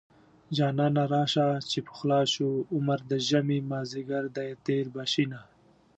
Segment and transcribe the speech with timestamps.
[0.55, 5.41] جانانه راشه چې پخلا شو عمر د ژمې مازديګر دی تېر به شينه